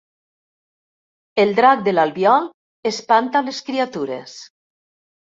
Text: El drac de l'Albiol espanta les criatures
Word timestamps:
El 1.43 1.51
drac 1.59 1.83
de 1.87 1.91
l'Albiol 1.95 2.47
espanta 2.91 3.43
les 3.49 3.59
criatures 3.67 4.35